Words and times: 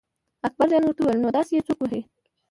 اکبرجان 0.47 0.83
ورته 0.83 1.01
وویل 1.01 1.19
نو 1.23 1.29
داسې 1.37 1.51
یې 1.55 1.61
څوک 1.67 1.79
وهي. 1.81 2.01